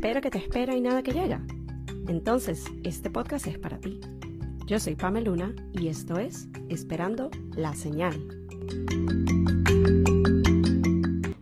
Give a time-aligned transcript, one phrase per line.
[0.00, 1.42] espera que te espera y nada que llega?
[2.08, 4.00] Entonces, este podcast es para ti.
[4.64, 8.18] Yo soy Pamela Luna y esto es Esperando la Señal.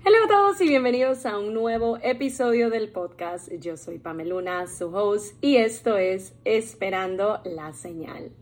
[0.04, 3.48] Hola a todos y bienvenidos a un nuevo episodio del podcast.
[3.60, 8.32] Yo soy Pamela Luna, su host, y esto es Esperando la Señal.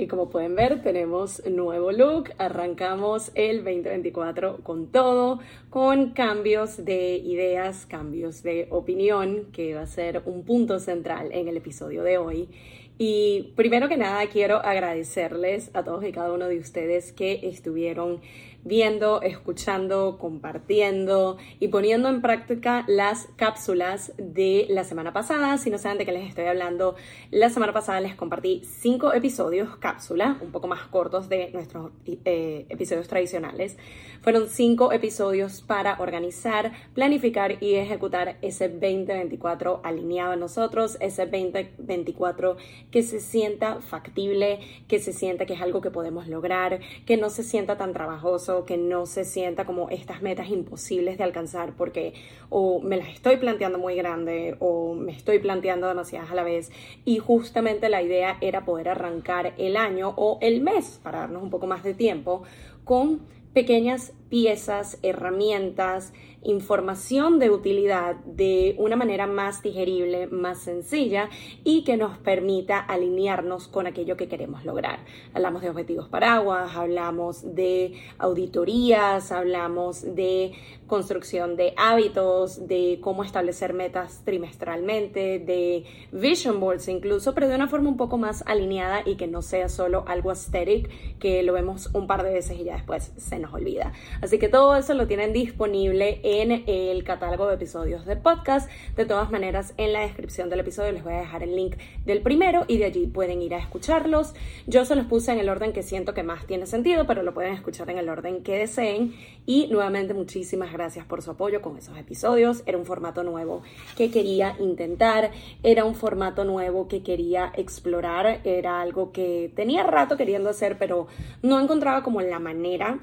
[0.00, 2.30] Y como pueden ver, tenemos nuevo look.
[2.38, 9.86] Arrancamos el 2024 con todo, con cambios de ideas, cambios de opinión, que va a
[9.86, 12.48] ser un punto central en el episodio de hoy.
[12.96, 18.22] Y primero que nada, quiero agradecerles a todos y cada uno de ustedes que estuvieron
[18.64, 25.56] viendo, escuchando, compartiendo y poniendo en práctica las cápsulas de la semana pasada.
[25.58, 26.96] Si no saben de qué les estoy hablando,
[27.30, 32.66] la semana pasada les compartí cinco episodios cápsula, un poco más cortos de nuestros eh,
[32.68, 33.76] episodios tradicionales.
[34.20, 42.56] Fueron cinco episodios para organizar, planificar y ejecutar ese 2024 alineado a nosotros, ese 2024
[42.90, 47.30] que se sienta factible, que se sienta que es algo que podemos lograr, que no
[47.30, 52.14] se sienta tan trabajoso que no se sienta como estas metas imposibles de alcanzar porque
[52.48, 56.70] o me las estoy planteando muy grande o me estoy planteando demasiadas a la vez.
[57.04, 61.50] Y justamente la idea era poder arrancar el año o el mes para darnos un
[61.50, 62.42] poco más de tiempo
[62.84, 63.20] con
[63.52, 71.28] pequeñas piezas, herramientas, información de utilidad de una manera más digerible, más sencilla
[71.64, 75.00] y que nos permita alinearnos con aquello que queremos lograr.
[75.34, 80.52] Hablamos de objetivos paraguas, hablamos de auditorías, hablamos de
[80.86, 87.68] construcción de hábitos, de cómo establecer metas trimestralmente, de vision boards incluso, pero de una
[87.68, 91.90] forma un poco más alineada y que no sea solo algo aesthetic que lo vemos
[91.92, 93.92] un par de veces y ya después se nos olvida.
[94.22, 98.70] Así que todo eso lo tienen disponible en el catálogo de episodios de podcast.
[98.94, 102.20] De todas maneras, en la descripción del episodio les voy a dejar el link del
[102.20, 104.34] primero y de allí pueden ir a escucharlos.
[104.66, 107.32] Yo se los puse en el orden que siento que más tiene sentido, pero lo
[107.32, 109.14] pueden escuchar en el orden que deseen.
[109.46, 112.62] Y nuevamente muchísimas gracias por su apoyo con esos episodios.
[112.66, 113.62] Era un formato nuevo
[113.96, 115.30] que quería intentar,
[115.62, 121.06] era un formato nuevo que quería explorar, era algo que tenía rato queriendo hacer, pero
[121.42, 122.98] no encontraba como la manera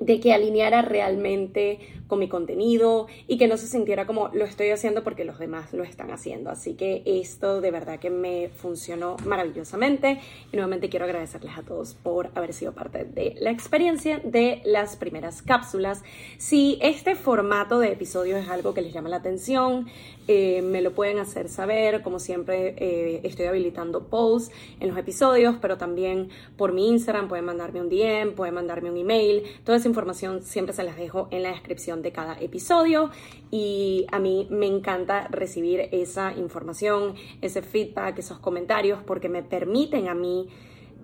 [0.00, 4.70] de que alineara realmente con mi contenido y que no se sintiera como lo estoy
[4.70, 6.50] haciendo porque los demás lo están haciendo.
[6.50, 10.20] Así que esto de verdad que me funcionó maravillosamente
[10.52, 14.96] y nuevamente quiero agradecerles a todos por haber sido parte de la experiencia de las
[14.96, 16.02] primeras cápsulas.
[16.38, 19.86] Si este formato de episodio es algo que les llama la atención,
[20.26, 22.02] eh, me lo pueden hacer saber.
[22.02, 27.44] Como siempre, eh, estoy habilitando polls en los episodios, pero también por mi Instagram pueden
[27.44, 29.42] mandarme un DM, pueden mandarme un email.
[29.64, 33.10] Toda esa información siempre se las dejo en la descripción de cada episodio
[33.50, 40.08] y a mí me encanta recibir esa información, ese feedback, esos comentarios, porque me permiten
[40.08, 40.48] a mí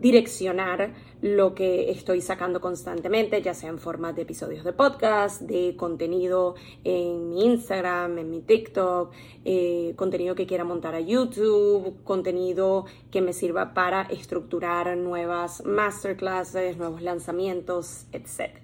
[0.00, 5.77] direccionar lo que estoy sacando constantemente, ya sea en forma de episodios de podcast, de
[5.77, 9.12] contenido en mi Instagram, en mi TikTok,
[9.44, 16.77] eh, contenido que quiera montar a YouTube, contenido que me sirva para estructurar nuevas masterclasses,
[16.77, 18.59] nuevos lanzamientos, etc.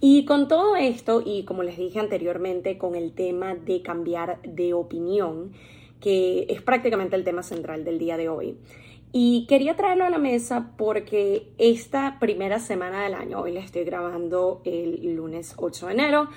[0.00, 4.74] Y con todo esto, y como les dije anteriormente, con el tema de cambiar de
[4.74, 5.52] opinión,
[6.00, 8.58] que es prácticamente el tema central del día de hoy.
[9.12, 13.84] Y quería traerlo a la mesa porque esta primera semana del año, hoy le estoy
[13.84, 16.28] grabando el lunes 8 de enero,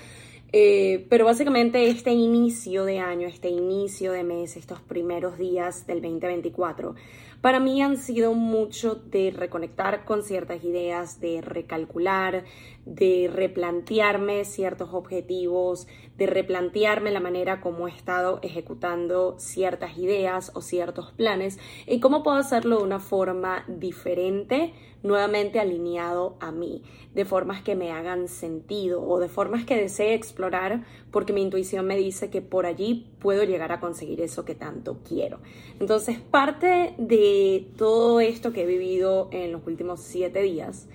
[0.52, 6.02] eh, pero básicamente este inicio de año, este inicio de mes, estos primeros días del
[6.02, 6.94] 2024,
[7.40, 12.44] para mí han sido mucho de reconectar con ciertas ideas, de recalcular,
[12.84, 15.86] de replantearme ciertos objetivos,
[16.20, 22.22] de replantearme la manera como he estado ejecutando ciertas ideas o ciertos planes y cómo
[22.22, 26.82] puedo hacerlo de una forma diferente, nuevamente alineado a mí,
[27.14, 31.86] de formas que me hagan sentido o de formas que desee explorar porque mi intuición
[31.86, 35.40] me dice que por allí puedo llegar a conseguir eso que tanto quiero.
[35.80, 40.86] Entonces, parte de todo esto que he vivido en los últimos siete días,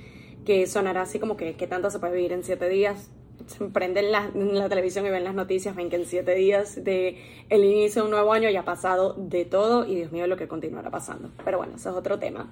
[0.46, 3.10] que sonará así como que qué tanto se puede vivir en siete días.
[3.48, 4.30] Se prenden la,
[4.70, 7.18] televisión y ven las noticias, ven que en siete días de
[7.50, 10.38] el inicio de un nuevo año ya ha pasado de todo y Dios mío lo
[10.38, 11.32] que continuará pasando.
[11.44, 12.52] Pero bueno, eso es otro tema.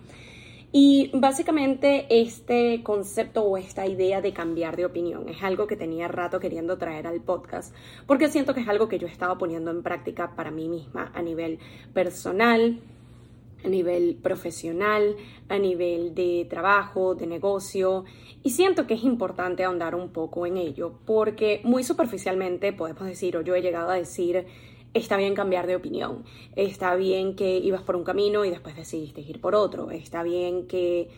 [0.75, 6.07] Y básicamente este concepto o esta idea de cambiar de opinión es algo que tenía
[6.07, 7.75] rato queriendo traer al podcast
[8.07, 11.21] porque siento que es algo que yo estaba poniendo en práctica para mí misma a
[11.21, 11.59] nivel
[11.93, 12.81] personal,
[13.63, 15.15] a nivel profesional,
[15.49, 18.05] a nivel de trabajo, de negocio,
[18.43, 23.37] y siento que es importante ahondar un poco en ello, porque muy superficialmente podemos decir,
[23.37, 24.45] o yo he llegado a decir,
[24.93, 26.23] está bien cambiar de opinión,
[26.55, 30.67] está bien que ibas por un camino y después decidiste ir por otro, está bien
[30.67, 31.09] que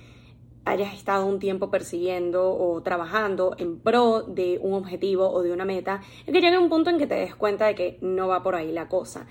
[0.65, 5.65] hayas estado un tiempo persiguiendo o trabajando en pro de un objetivo o de una
[5.65, 8.56] meta, que llegue un punto en que te des cuenta de que no va por
[8.56, 9.27] ahí la cosa.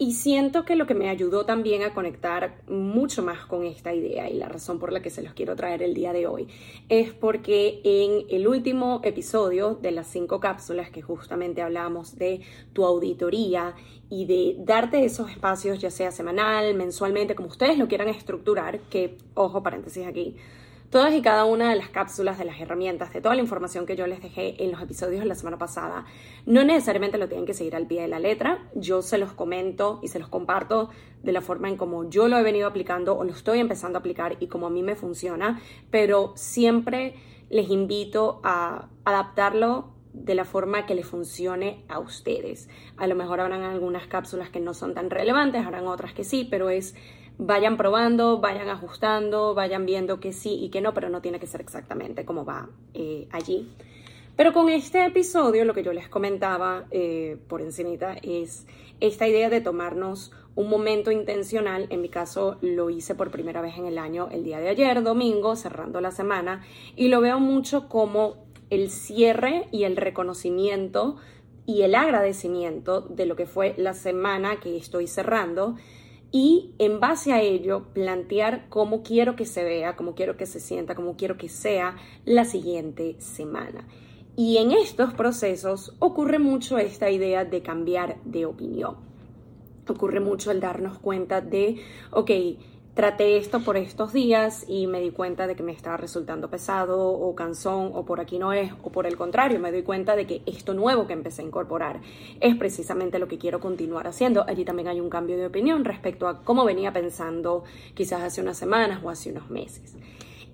[0.00, 4.30] Y siento que lo que me ayudó también a conectar mucho más con esta idea
[4.30, 6.46] y la razón por la que se los quiero traer el día de hoy
[6.88, 12.42] es porque en el último episodio de las cinco cápsulas que justamente hablamos de
[12.72, 13.74] tu auditoría
[14.08, 19.18] y de darte esos espacios ya sea semanal, mensualmente, como ustedes lo quieran estructurar, que
[19.34, 20.36] ojo paréntesis aquí,
[20.90, 23.94] Todas y cada una de las cápsulas, de las herramientas, de toda la información que
[23.94, 26.06] yo les dejé en los episodios de la semana pasada,
[26.46, 28.70] no necesariamente lo tienen que seguir al pie de la letra.
[28.74, 30.88] Yo se los comento y se los comparto
[31.22, 34.00] de la forma en como yo lo he venido aplicando o lo estoy empezando a
[34.00, 37.16] aplicar y como a mí me funciona, pero siempre
[37.50, 42.70] les invito a adaptarlo de la forma que les funcione a ustedes.
[42.96, 46.48] A lo mejor habrán algunas cápsulas que no son tan relevantes, habrán otras que sí,
[46.50, 46.94] pero es
[47.38, 51.46] vayan probando, vayan ajustando, vayan viendo que sí y que no, pero no tiene que
[51.46, 53.70] ser exactamente como va eh, allí.
[54.36, 58.66] Pero con este episodio lo que yo les comentaba eh, por encimita es
[59.00, 63.78] esta idea de tomarnos un momento intencional, en mi caso lo hice por primera vez
[63.78, 66.64] en el año el día de ayer, domingo, cerrando la semana,
[66.96, 68.36] y lo veo mucho como
[68.70, 71.16] el cierre y el reconocimiento
[71.64, 75.76] y el agradecimiento de lo que fue la semana que estoy cerrando
[76.30, 80.60] y en base a ello plantear cómo quiero que se vea, cómo quiero que se
[80.60, 83.86] sienta, cómo quiero que sea la siguiente semana.
[84.36, 88.96] Y en estos procesos ocurre mucho esta idea de cambiar de opinión.
[89.88, 91.80] Ocurre mucho el darnos cuenta de,
[92.12, 92.30] ok,
[92.98, 96.98] traté esto por estos días y me di cuenta de que me estaba resultando pesado
[97.00, 100.26] o cansón o por aquí no es o por el contrario me doy cuenta de
[100.26, 102.00] que esto nuevo que empecé a incorporar
[102.40, 104.44] es precisamente lo que quiero continuar haciendo.
[104.48, 107.62] Allí también hay un cambio de opinión respecto a cómo venía pensando
[107.94, 109.94] quizás hace unas semanas o hace unos meses.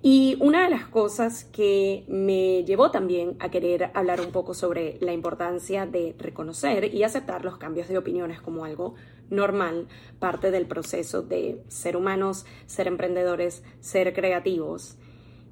[0.07, 4.99] Y una de las cosas que me llevó también a querer hablar un poco sobre
[5.01, 8.93] la importancia de reconocer y aceptar los cambios de opiniones como algo
[9.31, 9.87] normal,
[10.19, 14.95] parte del proceso de ser humanos, ser emprendedores, ser creativos.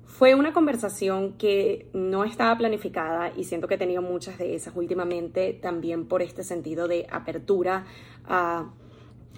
[0.06, 4.76] Fue una conversación que no estaba planificada y siento que he tenido muchas de esas
[4.76, 7.88] últimamente también por este sentido de apertura
[8.26, 8.72] a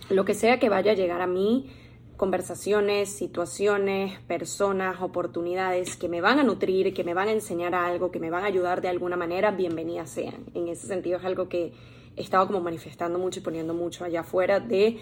[0.09, 1.69] lo que sea que vaya a llegar a mí,
[2.17, 8.11] conversaciones, situaciones, personas, oportunidades que me van a nutrir, que me van a enseñar algo,
[8.11, 10.45] que me van a ayudar de alguna manera, bienvenidas sean.
[10.53, 11.73] En ese sentido es algo que
[12.15, 14.97] he estado como manifestando mucho y poniendo mucho allá afuera de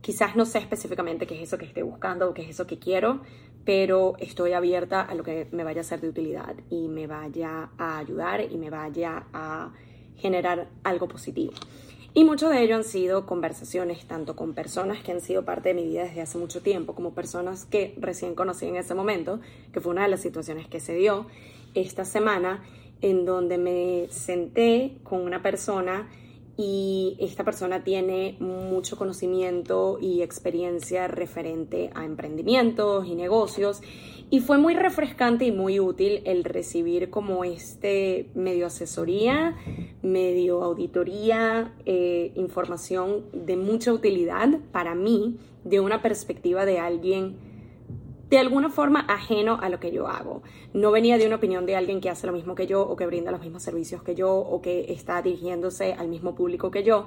[0.00, 2.78] quizás no sé específicamente qué es eso que estoy buscando o qué es eso que
[2.78, 3.20] quiero,
[3.64, 7.70] pero estoy abierta a lo que me vaya a ser de utilidad y me vaya
[7.78, 9.72] a ayudar y me vaya a
[10.16, 11.52] generar algo positivo.
[12.16, 15.74] Y mucho de ello han sido conversaciones tanto con personas que han sido parte de
[15.74, 19.38] mi vida desde hace mucho tiempo, como personas que recién conocí en ese momento,
[19.70, 21.26] que fue una de las situaciones que se dio
[21.74, 22.64] esta semana,
[23.02, 26.08] en donde me senté con una persona
[26.56, 33.82] y esta persona tiene mucho conocimiento y experiencia referente a emprendimientos y negocios
[34.28, 39.56] y fue muy refrescante y muy útil el recibir como este medio asesoría,
[40.02, 47.36] medio auditoría, eh, información de mucha utilidad para mí de una perspectiva de alguien
[48.28, 50.42] de alguna forma ajeno a lo que yo hago.
[50.72, 53.06] No venía de una opinión de alguien que hace lo mismo que yo o que
[53.06, 57.06] brinda los mismos servicios que yo o que está dirigiéndose al mismo público que yo.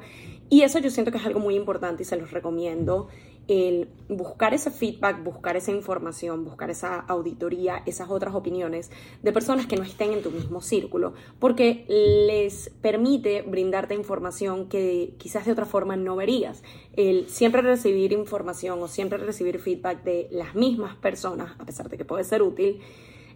[0.49, 3.09] Y eso yo siento que es algo muy importante y se los recomiendo
[3.50, 8.91] el buscar ese feedback, buscar esa información, buscar esa auditoría, esas otras opiniones
[9.24, 15.15] de personas que no estén en tu mismo círculo, porque les permite brindarte información que
[15.18, 16.63] quizás de otra forma no verías.
[16.94, 21.98] El siempre recibir información o siempre recibir feedback de las mismas personas, a pesar de
[21.98, 22.82] que puede ser útil,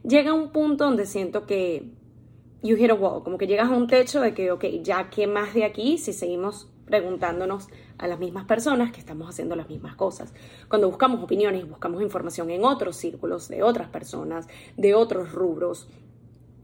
[0.04, 1.92] llega a un punto donde siento que
[2.62, 5.28] you hit a wall, como que llegas a un techo de que, ok, ya qué
[5.28, 9.96] más de aquí si seguimos preguntándonos a las mismas personas que estamos haciendo las mismas
[9.96, 10.34] cosas.
[10.70, 14.48] Cuando buscamos opiniones, buscamos información en otros círculos de otras personas,
[14.78, 15.88] de otros rubros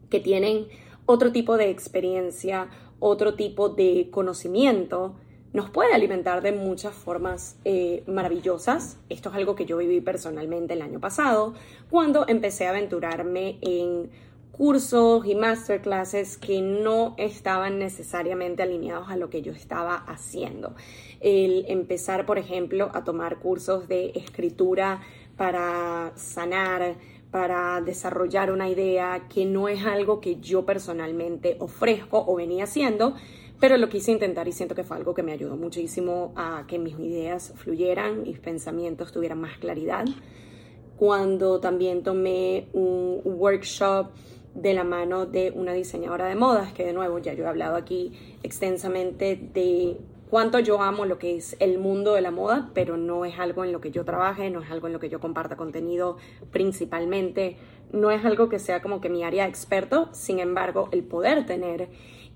[0.09, 0.67] que tienen
[1.05, 5.15] otro tipo de experiencia, otro tipo de conocimiento,
[5.53, 8.97] nos puede alimentar de muchas formas eh, maravillosas.
[9.09, 11.53] Esto es algo que yo viví personalmente el año pasado,
[11.89, 14.11] cuando empecé a aventurarme en
[14.59, 20.75] cursos y masterclasses que no estaban necesariamente alineados a lo que yo estaba haciendo.
[21.21, 24.99] El empezar, por ejemplo, a tomar cursos de escritura
[25.37, 26.95] para sanar,
[27.31, 33.15] para desarrollar una idea que no es algo que yo personalmente ofrezco o venía haciendo,
[33.61, 36.79] pero lo quise intentar y siento que fue algo que me ayudó muchísimo a que
[36.79, 40.05] mis ideas fluyeran, mis pensamientos tuvieran más claridad.
[40.97, 44.09] Cuando también tomé un workshop
[44.55, 47.75] de la mano de una diseñadora de modas, que de nuevo ya yo he hablado
[47.75, 48.11] aquí
[48.43, 49.97] extensamente de
[50.29, 53.63] cuánto yo amo lo que es el mundo de la moda, pero no es algo
[53.63, 56.17] en lo que yo trabaje, no es algo en lo que yo comparta contenido
[56.51, 57.57] principalmente,
[57.91, 61.89] no es algo que sea como que mi área experto, sin embargo, el poder tener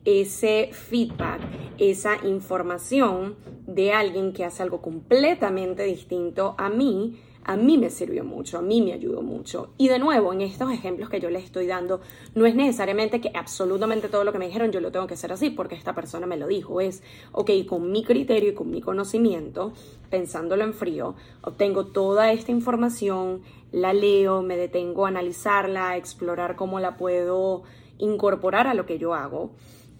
[0.05, 1.39] ese feedback,
[1.77, 3.36] esa información
[3.67, 8.62] de alguien que hace algo completamente distinto a mí, a mí me sirvió mucho, a
[8.62, 9.69] mí me ayudó mucho.
[9.77, 12.01] Y de nuevo, en estos ejemplos que yo les estoy dando,
[12.35, 15.31] no es necesariamente que absolutamente todo lo que me dijeron yo lo tengo que hacer
[15.31, 16.81] así porque esta persona me lo dijo.
[16.81, 19.73] Es, ok, con mi criterio y con mi conocimiento,
[20.09, 26.55] pensándolo en frío, obtengo toda esta información, la leo, me detengo a analizarla, a explorar
[26.55, 27.63] cómo la puedo
[27.97, 29.51] incorporar a lo que yo hago.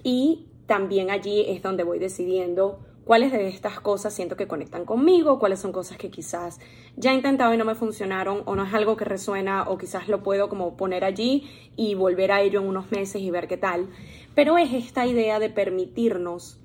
[0.03, 5.39] Y también allí es donde voy decidiendo cuáles de estas cosas siento que conectan conmigo,
[5.39, 6.60] cuáles son cosas que quizás
[6.95, 10.07] ya he intentado y no me funcionaron o no es algo que resuena o quizás
[10.07, 13.57] lo puedo como poner allí y volver a ello en unos meses y ver qué
[13.57, 13.89] tal.
[14.36, 16.60] Pero es esta idea de permitirnos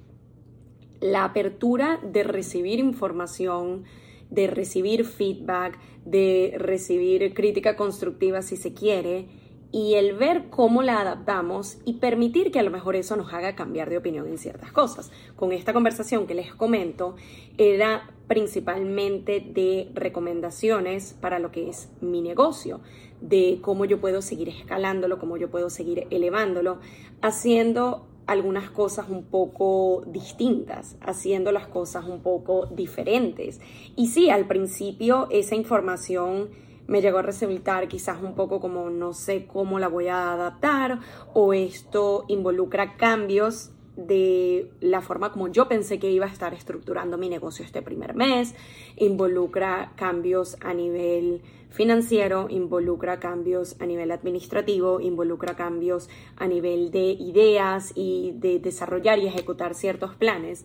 [1.00, 3.84] la apertura de recibir información,
[4.30, 9.28] de recibir feedback, de recibir crítica constructiva si se quiere
[9.70, 13.54] y el ver cómo la adaptamos y permitir que a lo mejor eso nos haga
[13.54, 15.10] cambiar de opinión en ciertas cosas.
[15.36, 17.16] Con esta conversación que les comento
[17.58, 22.80] era principalmente de recomendaciones para lo que es mi negocio,
[23.20, 26.78] de cómo yo puedo seguir escalándolo, cómo yo puedo seguir elevándolo,
[27.20, 33.60] haciendo algunas cosas un poco distintas, haciendo las cosas un poco diferentes.
[33.96, 36.50] Y sí, al principio esa información
[36.88, 40.98] me llegó a resultar quizás un poco como no sé cómo la voy a adaptar
[41.34, 47.18] o esto involucra cambios de la forma como yo pensé que iba a estar estructurando
[47.18, 48.54] mi negocio este primer mes,
[48.96, 57.10] involucra cambios a nivel financiero, involucra cambios a nivel administrativo, involucra cambios a nivel de
[57.10, 60.64] ideas y de desarrollar y ejecutar ciertos planes.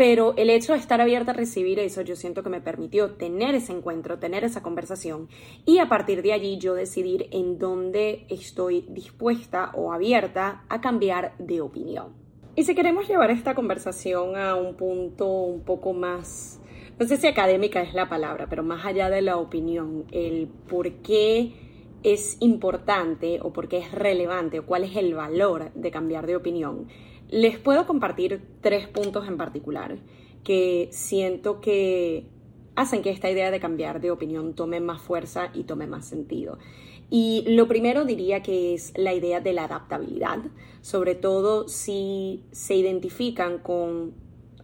[0.00, 3.54] Pero el hecho de estar abierta a recibir eso, yo siento que me permitió tener
[3.54, 5.28] ese encuentro, tener esa conversación
[5.66, 11.36] y a partir de allí yo decidir en dónde estoy dispuesta o abierta a cambiar
[11.36, 12.14] de opinión.
[12.56, 16.62] Y si queremos llevar esta conversación a un punto un poco más,
[16.98, 20.90] no sé si académica es la palabra, pero más allá de la opinión, el por
[21.02, 21.52] qué
[22.02, 26.36] es importante o por qué es relevante o cuál es el valor de cambiar de
[26.36, 26.86] opinión
[27.30, 29.98] les puedo compartir tres puntos en particular
[30.44, 32.26] que siento que
[32.74, 36.58] hacen que esta idea de cambiar de opinión tome más fuerza y tome más sentido.
[37.10, 40.38] Y lo primero diría que es la idea de la adaptabilidad,
[40.80, 44.14] sobre todo si se identifican con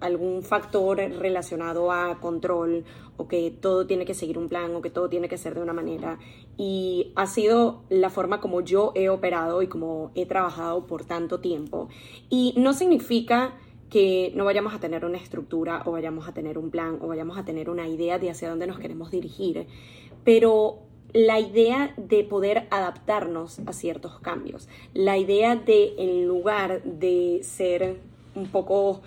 [0.01, 2.85] algún factor relacionado a control
[3.17, 5.63] o que todo tiene que seguir un plan o que todo tiene que ser de
[5.63, 6.19] una manera.
[6.57, 11.41] Y ha sido la forma como yo he operado y como he trabajado por tanto
[11.41, 11.89] tiempo.
[12.31, 13.55] Y no significa
[13.91, 17.39] que no vayamos a tener una estructura o vayamos a tener un plan o vayamos
[17.39, 19.67] a tener una idea de hacia dónde nos queremos dirigir,
[20.25, 20.81] pero
[21.13, 28.01] la idea de poder adaptarnos a ciertos cambios, la idea de en lugar de ser
[28.35, 29.03] un poco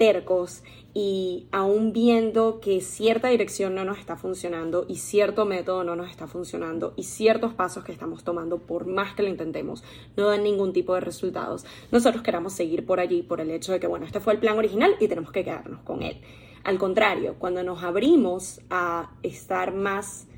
[0.00, 0.62] tercos
[0.94, 6.08] y aún viendo que cierta dirección no nos está funcionando y cierto método no nos
[6.08, 9.84] está funcionando y ciertos pasos que estamos tomando, por más que lo intentemos,
[10.16, 13.80] no dan ningún tipo de resultados, nosotros queramos seguir por allí por el hecho de
[13.80, 16.22] que, bueno, este fue el plan original y tenemos que quedarnos con él.
[16.64, 20.28] Al contrario, cuando nos abrimos a estar más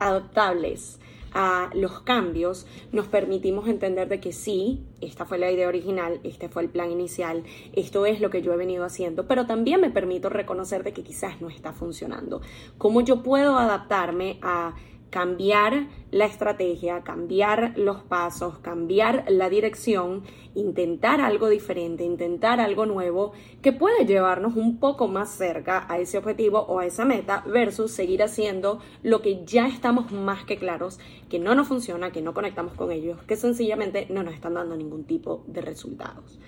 [0.00, 0.98] adaptables,
[1.34, 6.48] a los cambios, nos permitimos entender de que sí, esta fue la idea original, este
[6.48, 7.42] fue el plan inicial,
[7.74, 11.02] esto es lo que yo he venido haciendo, pero también me permito reconocer de que
[11.02, 12.40] quizás no está funcionando.
[12.78, 14.74] ¿Cómo yo puedo adaptarme a
[15.14, 20.24] cambiar la estrategia, cambiar los pasos, cambiar la dirección,
[20.56, 23.30] intentar algo diferente, intentar algo nuevo
[23.62, 27.92] que puede llevarnos un poco más cerca a ese objetivo o a esa meta versus
[27.92, 30.98] seguir haciendo lo que ya estamos más que claros
[31.30, 34.76] que no nos funciona, que no conectamos con ellos, que sencillamente no nos están dando
[34.76, 36.40] ningún tipo de resultados.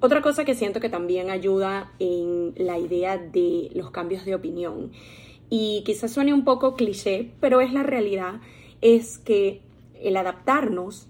[0.00, 4.92] Otra cosa que siento que también ayuda en la idea de los cambios de opinión
[5.56, 8.40] y quizás suene un poco cliché, pero es la realidad,
[8.80, 9.60] es que
[10.02, 11.06] el adaptarnos,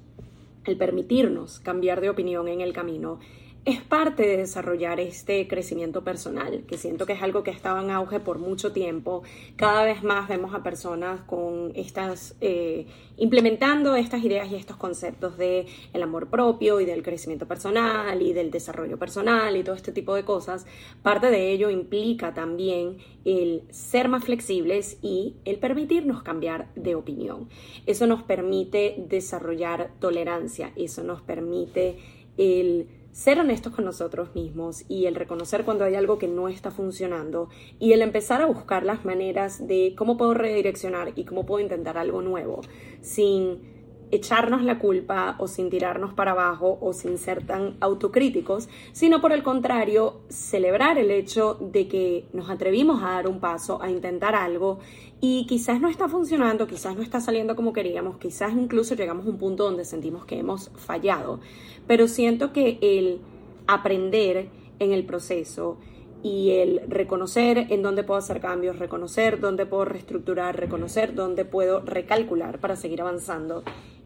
[0.66, 3.20] el permitirnos cambiar de opinión en el camino,
[3.64, 7.82] es parte de desarrollar este crecimiento personal, que siento que es algo que ha estado
[7.82, 9.22] en auge por mucho tiempo.
[9.56, 15.38] Cada vez más vemos a personas con estas, eh, implementando estas ideas y estos conceptos
[15.38, 19.92] de el amor propio y del crecimiento personal y del desarrollo personal y todo este
[19.92, 20.66] tipo de cosas.
[21.02, 27.48] Parte de ello implica también el ser más flexibles y el permitirnos cambiar de opinión.
[27.86, 31.96] Eso nos permite desarrollar tolerancia, eso nos permite
[32.36, 36.72] el ser honestos con nosotros mismos y el reconocer cuando hay algo que no está
[36.72, 41.62] funcionando y el empezar a buscar las maneras de cómo puedo redireccionar y cómo puedo
[41.62, 42.62] intentar algo nuevo
[43.02, 43.73] sin
[44.10, 49.32] echarnos la culpa o sin tirarnos para abajo o sin ser tan autocríticos, sino por
[49.32, 54.34] el contrario, celebrar el hecho de que nos atrevimos a dar un paso, a intentar
[54.34, 54.78] algo
[55.20, 59.30] y quizás no está funcionando, quizás no está saliendo como queríamos, quizás incluso llegamos a
[59.30, 61.40] un punto donde sentimos que hemos fallado,
[61.86, 63.20] pero siento que el
[63.66, 65.78] aprender en el proceso,
[66.24, 71.80] y el reconocer en dónde puedo hacer cambios, reconocer dónde puedo reestructurar, reconocer dónde puedo
[71.80, 73.62] recalcular para seguir avanzando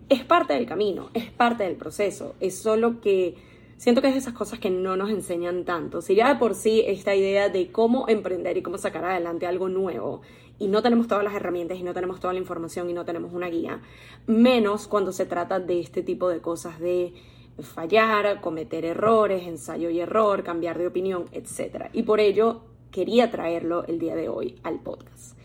[0.08, 3.36] es parte del camino, es parte del proceso, es solo que
[3.76, 6.02] siento que es de esas cosas que no nos enseñan tanto.
[6.02, 9.68] Si ya de por sí esta idea de cómo emprender y cómo sacar adelante algo
[9.68, 10.22] nuevo
[10.58, 13.32] y no tenemos todas las herramientas y no tenemos toda la información y no tenemos
[13.32, 13.80] una guía,
[14.26, 17.12] menos cuando se trata de este tipo de cosas de
[17.60, 21.86] fallar, cometer errores, ensayo y error, cambiar de opinión, etc.
[21.92, 25.36] Y por ello quería traerlo el día de hoy al podcast.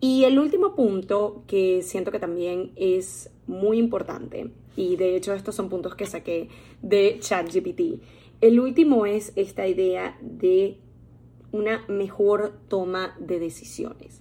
[0.00, 5.54] Y el último punto que siento que también es muy importante, y de hecho estos
[5.54, 6.48] son puntos que saqué
[6.82, 8.02] de ChatGPT,
[8.40, 10.78] el último es esta idea de
[11.52, 14.20] una mejor toma de decisiones.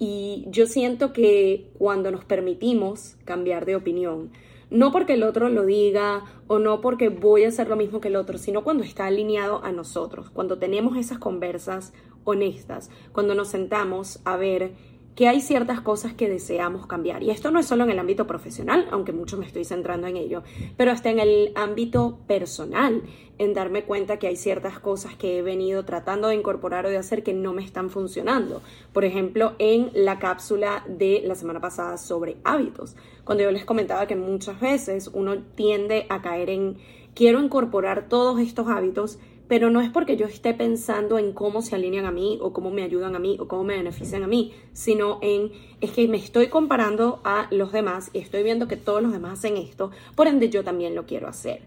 [0.00, 4.32] Y yo siento que cuando nos permitimos cambiar de opinión,
[4.70, 8.08] no porque el otro lo diga o no porque voy a hacer lo mismo que
[8.08, 11.92] el otro, sino cuando está alineado a nosotros, cuando tenemos esas conversas
[12.24, 14.72] honestas, cuando nos sentamos a ver
[15.14, 17.22] que hay ciertas cosas que deseamos cambiar.
[17.22, 20.16] Y esto no es solo en el ámbito profesional, aunque mucho me estoy centrando en
[20.16, 20.42] ello,
[20.76, 23.02] pero hasta en el ámbito personal,
[23.38, 26.98] en darme cuenta que hay ciertas cosas que he venido tratando de incorporar o de
[26.98, 28.62] hacer que no me están funcionando.
[28.92, 34.06] Por ejemplo, en la cápsula de la semana pasada sobre hábitos, cuando yo les comentaba
[34.06, 36.76] que muchas veces uno tiende a caer en
[37.14, 39.18] quiero incorporar todos estos hábitos,
[39.50, 42.70] pero no es porque yo esté pensando en cómo se alinean a mí o cómo
[42.70, 46.18] me ayudan a mí o cómo me benefician a mí, sino en es que me
[46.18, 50.28] estoy comparando a los demás y estoy viendo que todos los demás hacen esto, por
[50.28, 51.62] ende yo también lo quiero hacer.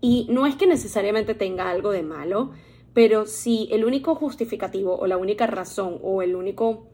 [0.00, 2.52] Y no es que necesariamente tenga algo de malo,
[2.94, 6.86] pero si el único justificativo o la única razón o el único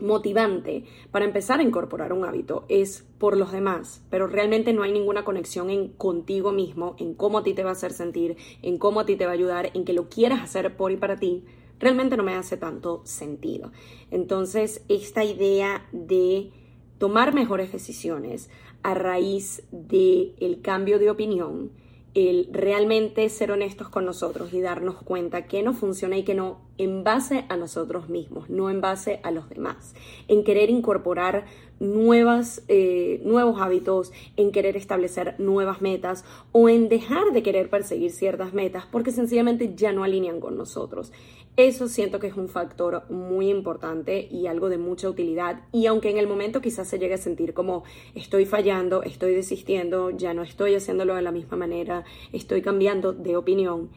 [0.00, 4.92] motivante para empezar a incorporar un hábito es por los demás, pero realmente no hay
[4.92, 8.78] ninguna conexión en contigo mismo, en cómo a ti te va a hacer sentir, en
[8.78, 11.16] cómo a ti te va a ayudar, en que lo quieras hacer por y para
[11.16, 11.44] ti,
[11.78, 13.72] realmente no me hace tanto sentido.
[14.10, 16.50] Entonces, esta idea de
[16.98, 18.50] tomar mejores decisiones
[18.82, 21.72] a raíz del el cambio de opinión,
[22.16, 26.62] el realmente ser honestos con nosotros y darnos cuenta que no funciona y que no
[26.78, 29.94] en base a nosotros mismos, no en base a los demás,
[30.26, 31.44] en querer incorporar
[31.78, 38.12] nuevas, eh, nuevos hábitos, en querer establecer nuevas metas o en dejar de querer perseguir
[38.12, 41.12] ciertas metas porque sencillamente ya no alinean con nosotros.
[41.56, 45.62] Eso siento que es un factor muy importante y algo de mucha utilidad.
[45.72, 50.10] Y aunque en el momento quizás se llegue a sentir como estoy fallando, estoy desistiendo,
[50.10, 53.88] ya no estoy haciéndolo de la misma manera, estoy cambiando de opinión,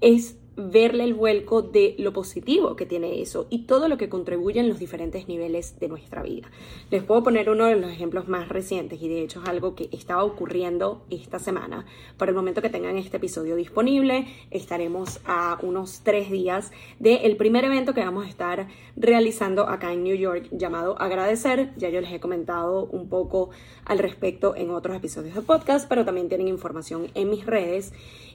[0.00, 4.60] es verle el vuelco de lo positivo que tiene eso y todo lo que contribuye
[4.60, 6.50] en los diferentes niveles de nuestra vida.
[6.90, 9.88] Les puedo poner uno de los ejemplos más recientes y de hecho es algo que
[9.92, 11.86] estaba ocurriendo esta semana.
[12.16, 17.64] Por el momento que tengan este episodio disponible, estaremos a unos tres días del primer
[17.64, 21.72] evento que vamos a estar realizando acá en New York llamado Agradecer.
[21.76, 23.50] Ya yo les he comentado un poco
[23.84, 27.92] al respecto en otros episodios de podcast, pero también tienen información en mis redes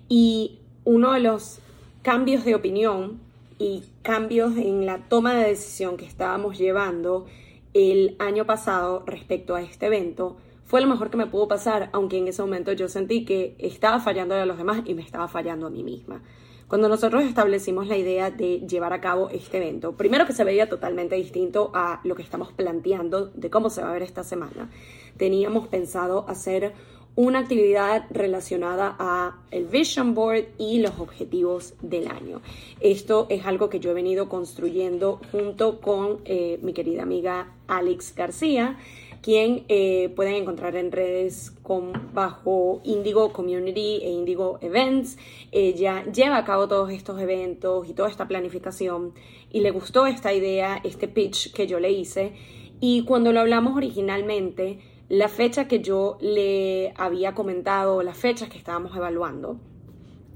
[0.10, 1.60] y uno de los
[2.02, 3.20] cambios de opinión
[3.60, 7.26] y cambios en la toma de decisión que estábamos llevando
[7.74, 12.18] el año pasado respecto a este evento fue lo mejor que me pudo pasar, aunque
[12.18, 15.68] en ese momento yo sentí que estaba fallando a los demás y me estaba fallando
[15.68, 16.22] a mí misma.
[16.68, 20.68] Cuando nosotros establecimos la idea de llevar a cabo este evento, primero que se veía
[20.68, 24.70] totalmente distinto a lo que estamos planteando de cómo se va a ver esta semana,
[25.16, 26.74] teníamos pensado hacer
[27.18, 32.42] una actividad relacionada a el vision board y los objetivos del año.
[32.80, 38.14] Esto es algo que yo he venido construyendo junto con eh, mi querida amiga Alex
[38.16, 38.78] García.
[39.24, 45.18] quien eh, pueden encontrar en redes con, bajo Indigo Community e Indigo Events.
[45.52, 49.14] Ella lleva a cabo todos estos eventos y toda esta planificación
[49.52, 52.34] y le gustó esta idea, este pitch que yo le hice.
[52.80, 58.58] Y cuando lo hablamos originalmente, la fecha que yo le había comentado, las fechas que
[58.58, 59.60] estábamos evaluando,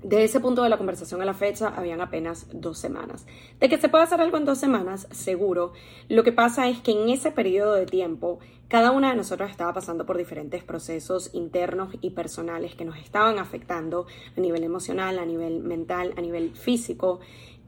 [0.04, 3.28] de ese punto de la conversación a la fecha habían apenas dos semanas.
[3.60, 5.74] De que se puede hacer algo en dos semanas, seguro.
[6.10, 9.74] Lo que pasa es que en ese periodo de tiempo, cada una de nosotros estaba
[9.74, 15.26] pasando por diferentes procesos internos y personales que nos estaban afectando a nivel emocional, a
[15.26, 17.20] nivel mental, a nivel físico.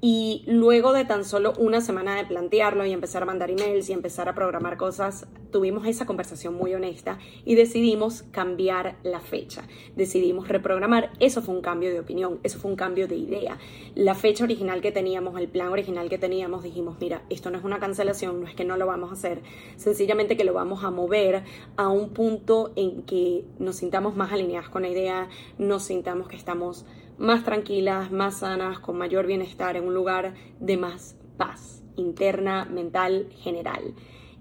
[0.06, 3.94] Y luego de tan solo una semana de plantearlo y empezar a mandar emails y
[3.94, 9.64] empezar a programar cosas, tuvimos esa conversación muy honesta y decidimos cambiar la fecha.
[9.96, 11.12] Decidimos reprogramar.
[11.22, 13.58] Eso fue un cambio de opinión, eso fue un cambio de idea.
[13.96, 17.64] La fecha original que teníamos, el plan original que teníamos, dijimos, mira, esto no es
[17.64, 19.42] una cancelación, no es que no lo vamos a hacer,
[19.78, 21.44] sencillamente que lo vamos a mover
[21.78, 26.36] a un punto en que nos sintamos más alineadas con la idea, nos sintamos que
[26.36, 26.86] estamos
[27.24, 33.28] más tranquilas, más sanas, con mayor bienestar, en un lugar de más paz interna, mental,
[33.40, 33.94] general.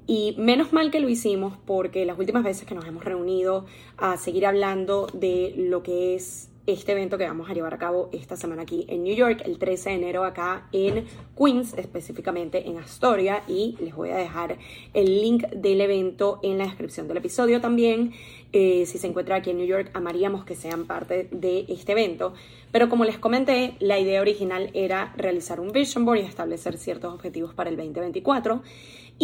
[0.06, 3.66] Y menos mal que lo hicimos porque las últimas veces que nos hemos reunido
[3.96, 8.08] a seguir hablando de lo que es este evento que vamos a llevar a cabo
[8.12, 12.78] esta semana aquí en New York, el 13 de enero acá en Queens, específicamente en
[12.78, 14.58] Astoria, y les voy a dejar
[14.94, 18.12] el link del evento en la descripción del episodio también.
[18.52, 22.34] Eh, si se encuentra aquí en New York, amaríamos que sean parte de este evento.
[22.70, 27.12] Pero como les comenté, la idea original era realizar un vision board y establecer ciertos
[27.12, 28.62] objetivos para el 2024.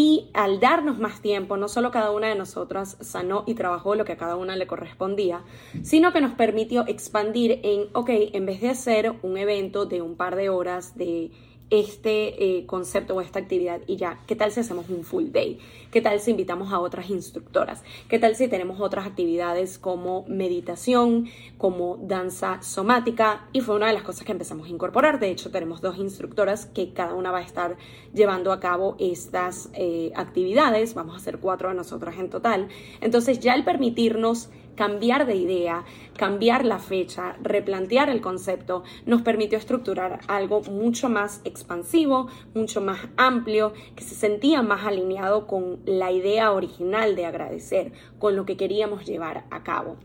[0.01, 4.05] Y al darnos más tiempo, no solo cada una de nosotras sanó y trabajó lo
[4.05, 5.43] que a cada una le correspondía,
[5.83, 10.15] sino que nos permitió expandir en, ok, en vez de hacer un evento de un
[10.15, 11.33] par de horas de
[11.70, 15.59] este eh, concepto o esta actividad y ya, ¿qué tal si hacemos un full day?
[15.90, 17.83] ¿Qué tal si invitamos a otras instructoras?
[18.09, 23.48] ¿Qué tal si tenemos otras actividades como meditación, como danza somática?
[23.52, 25.18] Y fue una de las cosas que empezamos a incorporar.
[25.18, 27.76] De hecho, tenemos dos instructoras que cada una va a estar
[28.12, 30.94] llevando a cabo estas eh, actividades.
[30.94, 32.68] Vamos a hacer cuatro de nosotras en total.
[33.00, 35.85] Entonces, ya el permitirnos cambiar de idea,
[36.17, 43.01] cambiar la fecha, replantear el concepto, nos permitió estructurar algo mucho más expansivo, mucho más
[43.17, 48.57] amplio, que se sentía más alineado con la idea original de agradecer, con lo que
[48.57, 49.97] queríamos llevar a cabo.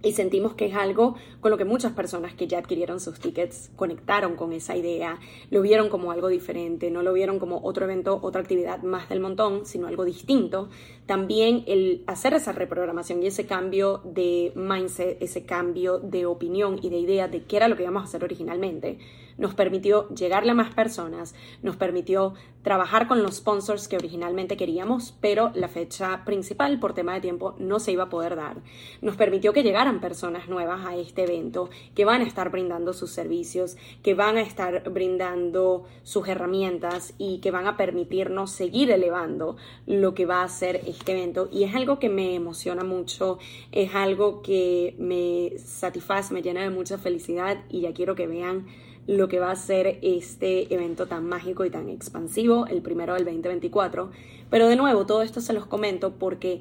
[0.00, 3.70] Y sentimos que es algo con lo que muchas personas que ya adquirieron sus tickets
[3.74, 5.18] conectaron con esa idea,
[5.50, 9.18] lo vieron como algo diferente, no lo vieron como otro evento, otra actividad más del
[9.18, 10.68] montón, sino algo distinto.
[11.06, 16.90] También el hacer esa reprogramación y ese cambio de mindset, ese cambio de opinión y
[16.90, 18.98] de idea de qué era lo que íbamos a hacer originalmente,
[19.38, 25.14] nos permitió llegarle a más personas, nos permitió trabajar con los sponsors que originalmente queríamos,
[25.20, 28.58] pero la fecha principal por tema de tiempo no se iba a poder dar.
[29.00, 33.10] Nos permitió que llegaran personas nuevas a este evento, que van a estar brindando sus
[33.10, 39.56] servicios, que van a estar brindando sus herramientas y que van a permitirnos seguir elevando
[39.86, 41.48] lo que va a ser este evento.
[41.50, 43.38] Y es algo que me emociona mucho,
[43.72, 48.66] es algo que me satisface, me llena de mucha felicidad y ya quiero que vean
[49.08, 53.24] lo que va a ser este evento tan mágico y tan expansivo, el primero del
[53.24, 54.10] 2024.
[54.50, 56.60] Pero de nuevo, todo esto se los comento porque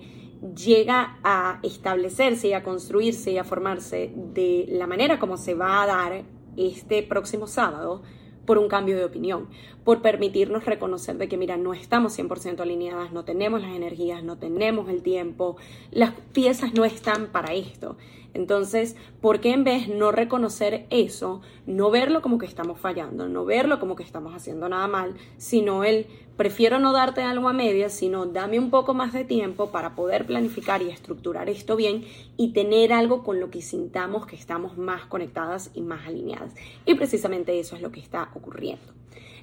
[0.56, 5.84] llega a establecerse y a construirse y a formarse de la manera como se va
[5.84, 6.24] a dar
[6.56, 8.02] este próximo sábado
[8.46, 9.50] por un cambio de opinión,
[9.84, 14.38] por permitirnos reconocer de que, mira, no estamos 100% alineadas, no tenemos las energías, no
[14.38, 15.58] tenemos el tiempo,
[15.92, 17.98] las piezas no están para esto.
[18.38, 23.46] Entonces, ¿por qué en vez no reconocer eso, no verlo como que estamos fallando, no
[23.46, 26.06] verlo como que estamos haciendo nada mal, sino el
[26.38, 30.28] prefiero no darte algo a medias, sino dame un poco más de tiempo para poder
[30.28, 32.06] planificar y estructurar esto bien
[32.38, 36.54] y tener algo con lo que sintamos que estamos más conectadas y más alineadas.
[36.86, 38.94] Y precisamente eso es lo que está ocurriendo.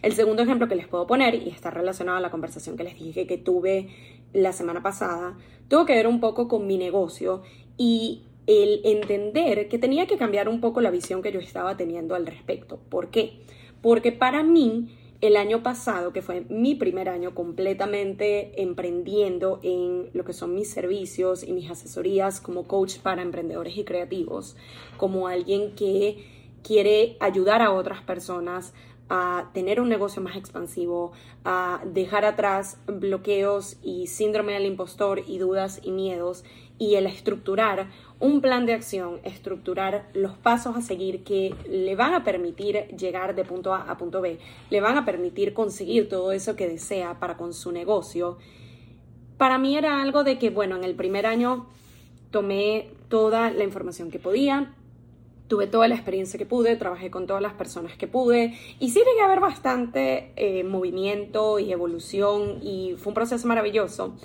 [0.02, 2.96] El segundo ejemplo que les puedo poner, y está relacionado a la conversación que les
[2.96, 3.88] dije que tuve
[4.32, 7.42] la semana pasada, tuvo que ver un poco con mi negocio
[7.76, 12.14] y el entender que tenía que cambiar un poco la visión que yo estaba teniendo
[12.14, 12.78] al respecto.
[12.88, 13.40] ¿Por qué?
[13.80, 14.88] Porque para mí,
[15.20, 20.70] el año pasado, que fue mi primer año completamente emprendiendo en lo que son mis
[20.70, 24.56] servicios y mis asesorías como coach para emprendedores y creativos,
[24.98, 26.24] como alguien que
[26.62, 28.74] quiere ayudar a otras personas
[29.08, 31.12] a tener un negocio más expansivo,
[31.44, 36.44] a dejar atrás bloqueos y síndrome del impostor y dudas y miedos
[36.78, 37.88] y el estructurar
[38.20, 43.34] un plan de acción, estructurar los pasos a seguir que le van a permitir llegar
[43.34, 44.38] de punto A a punto B,
[44.70, 48.38] le van a permitir conseguir todo eso que desea para con su negocio
[49.36, 51.66] para mí era algo de que, bueno, en el primer año
[52.30, 54.74] tomé toda la información que podía,
[55.48, 59.00] tuve toda la experiencia que pude, trabajé con todas las personas que pude y sí
[59.00, 64.16] llegué a ver bastante eh, movimiento y evolución y fue un proceso maravilloso.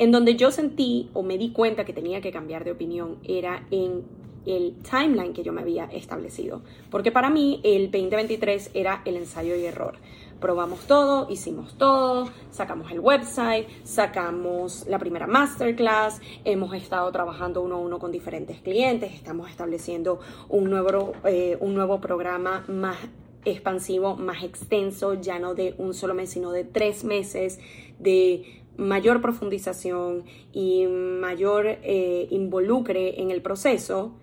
[0.00, 3.66] En donde yo sentí o me di cuenta que tenía que cambiar de opinión era
[3.70, 4.02] en
[4.46, 6.62] el timeline que yo me había establecido.
[6.90, 9.98] Porque para mí el 2023 era el ensayo y error.
[10.40, 17.74] Probamos todo, hicimos todo, sacamos el website, sacamos la primera masterclass, hemos estado trabajando uno
[17.74, 22.96] a uno con diferentes clientes, estamos estableciendo un nuevo, eh, un nuevo programa más
[23.44, 27.58] expansivo, más extenso, ya no de un solo mes, sino de tres meses,
[27.98, 34.14] de mayor profundización y mayor eh, involucre en el proceso,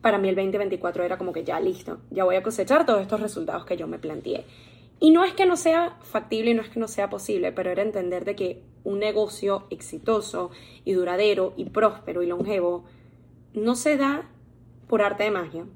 [0.00, 3.20] para mí el 2024 era como que ya listo, ya voy a cosechar todos estos
[3.20, 4.44] resultados que yo me planteé.
[5.00, 7.70] Y no es que no sea factible y no es que no sea posible, pero
[7.70, 10.50] era entender de que un negocio exitoso
[10.84, 12.84] y duradero y próspero y longevo
[13.54, 14.30] no se da
[14.86, 15.66] por arte de magia,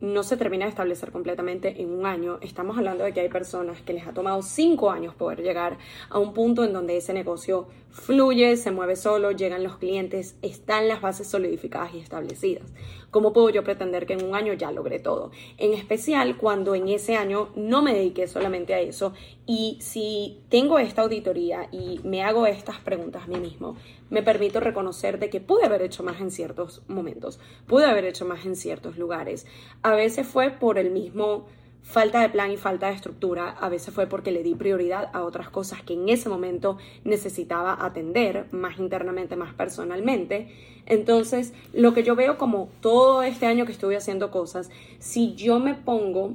[0.00, 2.38] no se termina de establecer completamente en un año.
[2.40, 6.18] Estamos hablando de que hay personas que les ha tomado cinco años poder llegar a
[6.18, 11.00] un punto en donde ese negocio fluye, se mueve solo, llegan los clientes, están las
[11.00, 12.64] bases solidificadas y establecidas.
[13.10, 15.30] ¿Cómo puedo yo pretender que en un año ya logré todo?
[15.56, 19.14] En especial cuando en ese año no me dediqué solamente a eso
[19.46, 23.76] y si tengo esta auditoría y me hago estas preguntas a mí mismo,
[24.10, 28.24] me permito reconocer de que pude haber hecho más en ciertos momentos, pude haber hecho
[28.24, 29.46] más en ciertos lugares.
[29.82, 31.46] A veces fue por el mismo
[31.82, 35.22] falta de plan y falta de estructura, a veces fue porque le di prioridad a
[35.22, 40.52] otras cosas que en ese momento necesitaba atender más internamente, más personalmente.
[40.84, 45.60] Entonces, lo que yo veo como todo este año que estuve haciendo cosas, si yo
[45.60, 46.34] me pongo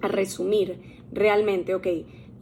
[0.00, 1.86] a resumir realmente, ok,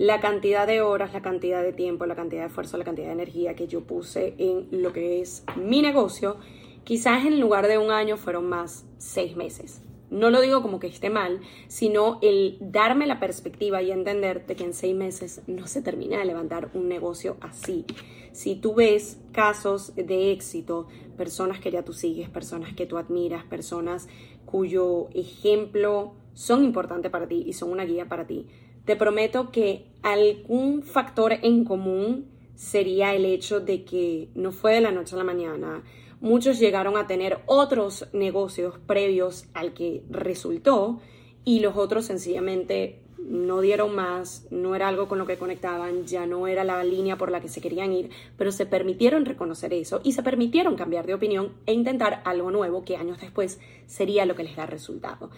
[0.01, 3.13] la cantidad de horas, la cantidad de tiempo, la cantidad de esfuerzo, la cantidad de
[3.13, 6.39] energía que yo puse en lo que es mi negocio,
[6.85, 9.83] quizás en lugar de un año fueron más seis meses.
[10.09, 14.65] No lo digo como que esté mal, sino el darme la perspectiva y entender que
[14.65, 17.85] en seis meses no se termina de levantar un negocio así.
[18.33, 23.45] Si tú ves casos de éxito, personas que ya tú sigues, personas que tú admiras,
[23.45, 24.09] personas
[24.47, 28.47] cuyo ejemplo son importantes para ti y son una guía para ti,
[28.91, 32.27] te prometo que algún factor en común
[32.57, 35.85] sería el hecho de que no fue de la noche a la mañana.
[36.21, 40.99] Muchos llegaron a tener otros negocios previos al que resultó
[41.45, 46.27] y los otros sencillamente no dieron más, no era algo con lo que conectaban, ya
[46.27, 50.01] no era la línea por la que se querían ir, pero se permitieron reconocer eso
[50.03, 54.35] y se permitieron cambiar de opinión e intentar algo nuevo que años después sería lo
[54.35, 55.31] que les da resultado.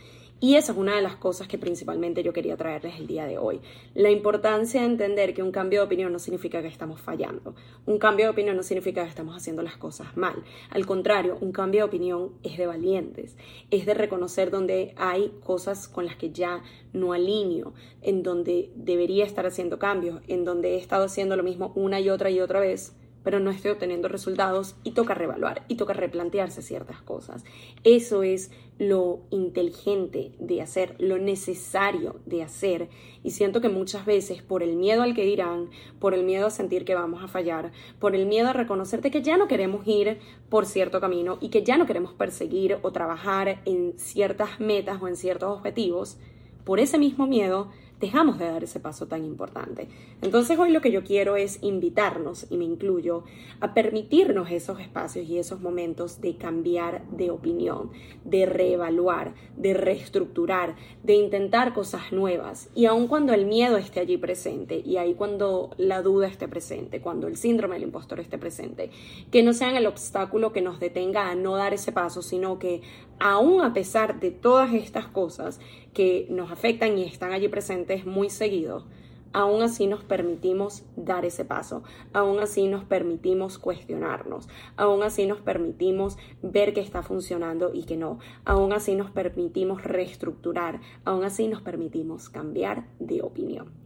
[0.42, 3.38] Y esa es una de las cosas que principalmente yo quería traerles el día de
[3.38, 3.60] hoy.
[3.94, 7.54] La importancia de entender que un cambio de opinión no significa que estamos fallando.
[7.86, 10.42] Un cambio de opinión no significa que estamos haciendo las cosas mal.
[10.70, 13.36] Al contrario, un cambio de opinión es de valientes.
[13.70, 19.24] Es de reconocer donde hay cosas con las que ya no alineo, en donde debería
[19.24, 22.58] estar haciendo cambios, en donde he estado haciendo lo mismo una y otra y otra
[22.58, 27.44] vez pero no estoy obteniendo resultados y toca reevaluar y toca replantearse ciertas cosas.
[27.84, 32.88] Eso es lo inteligente de hacer, lo necesario de hacer.
[33.22, 36.50] Y siento que muchas veces por el miedo al que dirán, por el miedo a
[36.50, 40.18] sentir que vamos a fallar, por el miedo a reconocerte que ya no queremos ir
[40.48, 45.08] por cierto camino y que ya no queremos perseguir o trabajar en ciertas metas o
[45.08, 46.18] en ciertos objetivos,
[46.64, 47.70] por ese mismo miedo
[48.02, 49.86] dejamos de dar ese paso tan importante.
[50.22, 53.22] Entonces hoy lo que yo quiero es invitarnos, y me incluyo,
[53.60, 57.92] a permitirnos esos espacios y esos momentos de cambiar de opinión,
[58.24, 62.70] de reevaluar, de reestructurar, de intentar cosas nuevas.
[62.74, 67.00] Y aun cuando el miedo esté allí presente, y ahí cuando la duda esté presente,
[67.00, 68.90] cuando el síndrome del impostor esté presente,
[69.30, 72.82] que no sean el obstáculo que nos detenga a no dar ese paso, sino que
[73.20, 75.60] aún a pesar de todas estas cosas
[75.92, 78.86] que nos afectan y están allí presentes muy seguido,
[79.32, 85.40] aún así nos permitimos dar ese paso, aún así nos permitimos cuestionarnos, aún así nos
[85.40, 91.48] permitimos ver que está funcionando y que no, aún así nos permitimos reestructurar, aún así
[91.48, 93.81] nos permitimos cambiar de opinión.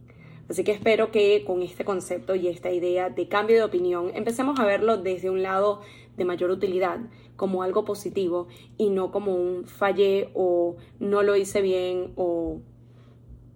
[0.49, 4.59] Así que espero que con este concepto y esta idea de cambio de opinión empecemos
[4.59, 5.81] a verlo desde un lado
[6.15, 6.99] de mayor utilidad,
[7.35, 12.61] como algo positivo y no como un fallé o no lo hice bien o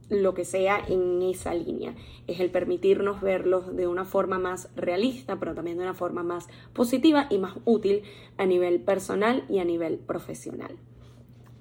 [0.10, 1.96] lo que sea en esa línea.
[2.28, 6.48] Es el permitirnos verlos de una forma más realista, pero también de una forma más
[6.74, 8.04] positiva y más útil
[8.38, 10.78] a nivel personal y a nivel profesional.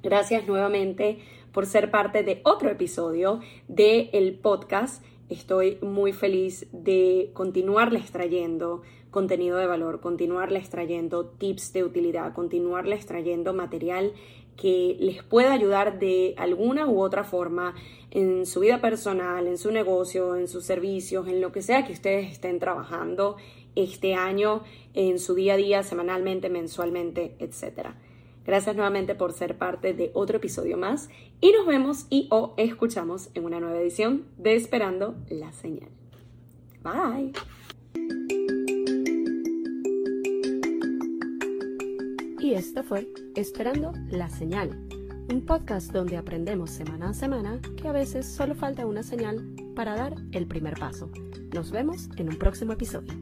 [0.02, 1.18] Gracias nuevamente
[1.52, 5.04] por ser parte de otro episodio del el podcast.
[5.30, 13.06] Estoy muy feliz de continuarles trayendo contenido de valor, continuarles trayendo tips de utilidad, continuarles
[13.06, 14.12] trayendo material
[14.56, 17.76] que les pueda ayudar de alguna u otra forma
[18.10, 21.92] en su vida personal, en su negocio, en sus servicios, en lo que sea que
[21.92, 23.36] ustedes estén trabajando
[23.76, 24.64] este año,
[24.94, 27.90] en su día a día, semanalmente, mensualmente, etc.
[28.50, 31.08] Gracias nuevamente por ser parte de otro episodio más
[31.40, 35.88] y nos vemos y o escuchamos en una nueva edición de Esperando la Señal.
[36.82, 37.32] Bye.
[42.40, 44.70] Y esto fue Esperando la Señal,
[45.32, 49.94] un podcast donde aprendemos semana a semana que a veces solo falta una señal para
[49.94, 51.08] dar el primer paso.
[51.54, 53.14] Nos vemos en un próximo episodio.